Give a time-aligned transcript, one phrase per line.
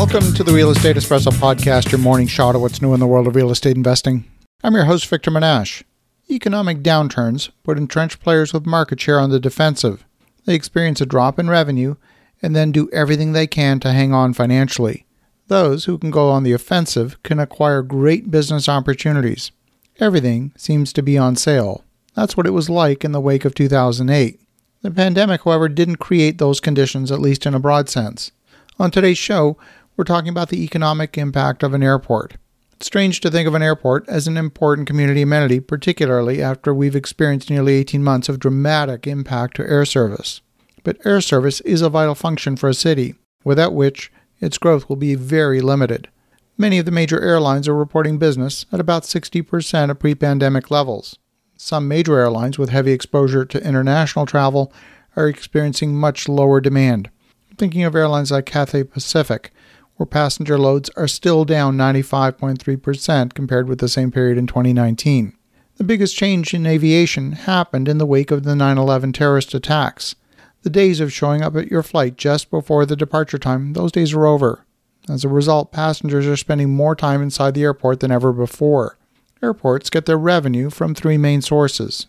[0.00, 3.06] Welcome to the Real Estate Espresso Podcast, your morning shot of what's new in the
[3.06, 4.24] world of real estate investing.
[4.64, 5.82] I'm your host, Victor Menasce.
[6.30, 10.06] Economic downturns put entrenched players with market share on the defensive.
[10.46, 11.96] They experience a drop in revenue
[12.40, 15.04] and then do everything they can to hang on financially.
[15.48, 19.52] Those who can go on the offensive can acquire great business opportunities.
[19.98, 21.84] Everything seems to be on sale.
[22.14, 24.40] That's what it was like in the wake of 2008.
[24.80, 28.32] The pandemic, however, didn't create those conditions, at least in a broad sense.
[28.80, 29.58] On today's show,
[30.00, 32.38] we're talking about the economic impact of an airport.
[32.72, 36.96] It's strange to think of an airport as an important community amenity, particularly after we've
[36.96, 40.40] experienced nearly 18 months of dramatic impact to air service.
[40.84, 43.14] But air service is a vital function for a city,
[43.44, 46.08] without which its growth will be very limited.
[46.56, 51.18] Many of the major airlines are reporting business at about 60% of pre pandemic levels.
[51.58, 54.72] Some major airlines with heavy exposure to international travel
[55.14, 57.10] are experiencing much lower demand.
[57.50, 59.52] I'm thinking of airlines like Cathay Pacific,
[60.00, 65.34] where passenger loads are still down 95.3% compared with the same period in 2019.
[65.76, 70.14] The biggest change in aviation happened in the wake of the 9 11 terrorist attacks.
[70.62, 74.14] The days of showing up at your flight just before the departure time, those days
[74.14, 74.64] are over.
[75.06, 78.96] As a result, passengers are spending more time inside the airport than ever before.
[79.42, 82.06] Airports get their revenue from three main sources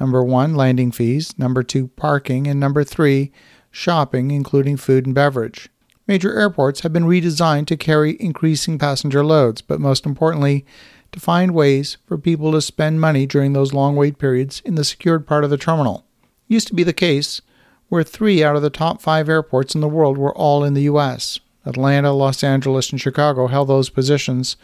[0.00, 3.32] number one, landing fees, number two, parking, and number three,
[3.70, 5.68] shopping, including food and beverage.
[6.06, 10.66] Major airports have been redesigned to carry increasing passenger loads, but most importantly,
[11.12, 14.84] to find ways for people to spend money during those long wait periods in the
[14.84, 16.04] secured part of the terminal.
[16.22, 17.40] It used to be the case
[17.88, 20.82] where three out of the top five airports in the world were all in the
[20.82, 21.40] U.S.
[21.64, 24.56] Atlanta, Los Angeles, and Chicago held those positions,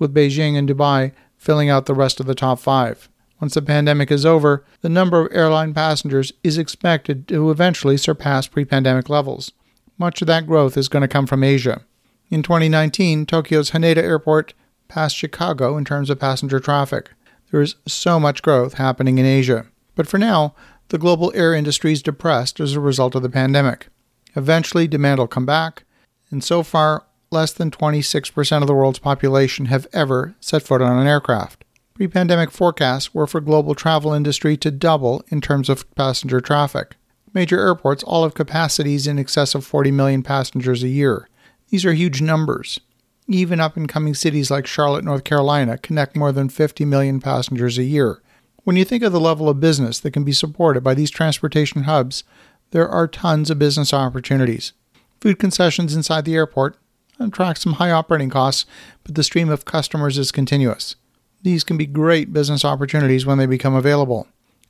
[0.00, 3.08] with Beijing and Dubai filling out the rest of the top five.
[3.40, 8.48] Once the pandemic is over, the number of airline passengers is expected to eventually surpass
[8.48, 9.52] pre pandemic levels.
[9.98, 11.82] Much of that growth is going to come from Asia.
[12.30, 14.54] In 2019, Tokyo's Haneda Airport
[14.86, 17.10] passed Chicago in terms of passenger traffic.
[17.50, 19.66] There is so much growth happening in Asia.
[19.94, 20.54] But for now,
[20.88, 23.88] the global air industry is depressed as a result of the pandemic.
[24.36, 25.84] Eventually, demand will come back,
[26.30, 30.98] and so far, less than 26% of the world's population have ever set foot on
[30.98, 31.64] an aircraft.
[31.94, 36.94] Pre pandemic forecasts were for global travel industry to double in terms of passenger traffic.
[37.34, 41.28] Major airports all have capacities in excess of 40 million passengers a year.
[41.68, 42.80] These are huge numbers.
[43.26, 47.76] Even up and coming cities like Charlotte, North Carolina connect more than 50 million passengers
[47.76, 48.22] a year.
[48.64, 51.84] When you think of the level of business that can be supported by these transportation
[51.84, 52.24] hubs,
[52.70, 54.72] there are tons of business opportunities.
[55.20, 56.76] Food concessions inside the airport
[57.18, 58.64] attract some high operating costs,
[59.04, 60.96] but the stream of customers is continuous.
[61.42, 64.26] These can be great business opportunities when they become available.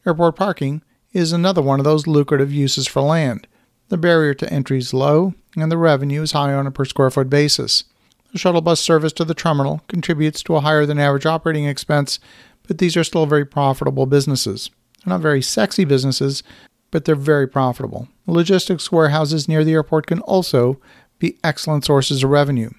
[0.07, 0.83] Airport parking
[1.13, 3.47] is another one of those lucrative uses for land.
[3.89, 7.11] The barrier to entry is low, and the revenue is high on a per square
[7.11, 7.85] foot basis.
[8.33, 12.21] The shuttle bus service to the terminal contributes to a higher than average operating expense,
[12.67, 14.71] but these are still very profitable businesses.
[15.05, 16.43] They're not very sexy businesses,
[16.91, 18.09] but they're very profitable.
[18.27, 20.79] Logistics warehouses near the airport can also
[21.19, 22.71] be excellent sources of revenue.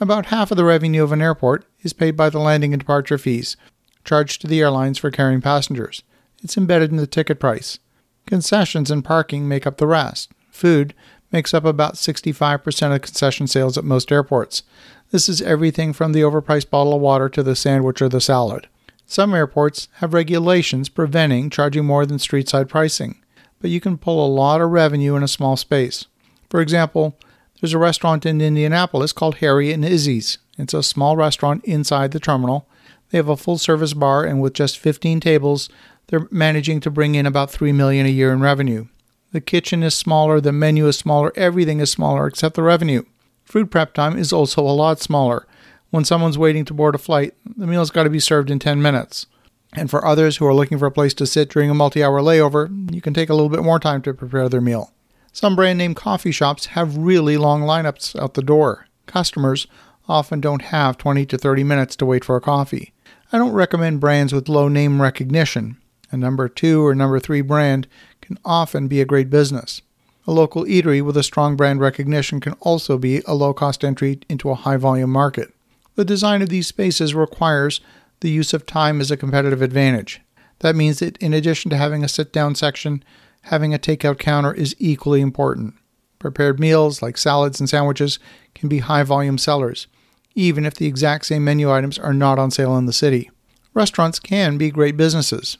[0.00, 3.18] About half of the revenue of an airport is paid by the landing and departure
[3.18, 3.56] fees
[4.04, 6.02] charged to the airlines for carrying passengers.
[6.42, 7.78] It's embedded in the ticket price.
[8.26, 10.30] Concessions and parking make up the rest.
[10.50, 10.94] Food
[11.32, 14.62] makes up about 65% of concession sales at most airports.
[15.10, 18.68] This is everything from the overpriced bottle of water to the sandwich or the salad.
[19.06, 23.22] Some airports have regulations preventing charging more than street side pricing,
[23.60, 26.06] but you can pull a lot of revenue in a small space.
[26.50, 27.16] For example,
[27.60, 30.38] there's a restaurant in Indianapolis called Harry and Izzy's.
[30.58, 32.68] It's a small restaurant inside the terminal.
[33.10, 35.70] They have a full service bar, and with just 15 tables,
[36.08, 38.86] they're managing to bring in about 3 million a year in revenue.
[39.32, 43.02] The kitchen is smaller, the menu is smaller, everything is smaller except the revenue.
[43.44, 45.46] Food prep time is also a lot smaller.
[45.90, 48.82] When someone's waiting to board a flight, the meal's got to be served in 10
[48.82, 49.26] minutes.
[49.74, 52.20] And for others who are looking for a place to sit during a multi hour
[52.20, 54.92] layover, you can take a little bit more time to prepare their meal.
[55.32, 58.86] Some brand name coffee shops have really long lineups out the door.
[59.06, 59.66] Customers
[60.08, 62.92] often don't have 20 to 30 minutes to wait for a coffee.
[63.30, 65.76] I don't recommend brands with low name recognition.
[66.10, 67.86] A number two or number three brand
[68.20, 69.82] can often be a great business.
[70.26, 74.20] A local eatery with a strong brand recognition can also be a low cost entry
[74.28, 75.54] into a high volume market.
[75.94, 77.80] The design of these spaces requires
[78.20, 80.20] the use of time as a competitive advantage.
[80.60, 83.02] That means that in addition to having a sit down section,
[83.42, 85.74] having a takeout counter is equally important.
[86.18, 88.18] Prepared meals like salads and sandwiches
[88.54, 89.86] can be high volume sellers,
[90.34, 93.30] even if the exact same menu items are not on sale in the city.
[93.72, 95.58] Restaurants can be great businesses,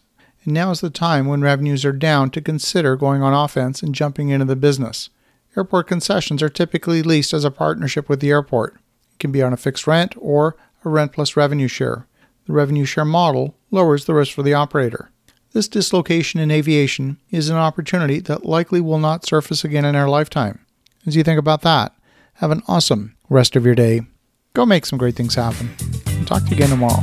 [0.52, 4.30] now is the time when revenues are down to consider going on offense and jumping
[4.30, 5.10] into the business.
[5.56, 8.74] Airport concessions are typically leased as a partnership with the airport.
[9.12, 12.06] It can be on a fixed rent or a rent plus revenue share.
[12.46, 15.10] The revenue share model lowers the risk for the operator.
[15.52, 20.08] This dislocation in aviation is an opportunity that likely will not surface again in our
[20.08, 20.64] lifetime.
[21.06, 21.94] As you think about that,
[22.34, 24.02] have an awesome rest of your day.
[24.54, 25.70] Go make some great things happen.
[26.26, 27.02] Talk to you again tomorrow.